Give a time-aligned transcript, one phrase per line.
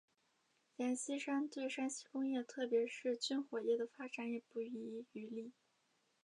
[0.77, 5.53] 阎锡山对山西工业特别是军火业的发展也不遗余力。